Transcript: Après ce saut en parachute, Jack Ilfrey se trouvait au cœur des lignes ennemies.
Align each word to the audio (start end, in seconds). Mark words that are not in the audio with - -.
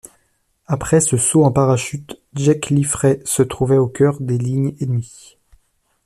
Après 0.65 0.99
ce 0.99 1.15
saut 1.15 1.43
en 1.45 1.51
parachute, 1.51 2.19
Jack 2.33 2.71
Ilfrey 2.71 3.19
se 3.23 3.43
trouvait 3.43 3.77
au 3.77 3.87
cœur 3.87 4.19
des 4.19 4.39
lignes 4.39 4.75
ennemies. 4.81 5.37